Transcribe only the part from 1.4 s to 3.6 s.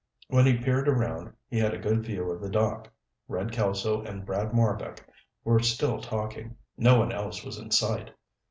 he had a good view of the dock. Red